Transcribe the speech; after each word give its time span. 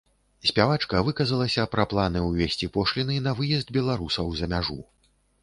Спявачка 0.51 1.01
выказалася 1.09 1.65
пра 1.73 1.85
планы 1.91 2.23
ўвесці 2.29 2.71
пошліны 2.79 3.19
на 3.27 3.35
выезд 3.41 3.67
беларусаў 3.79 4.35
за 4.43 4.53
мяжу. 4.57 4.81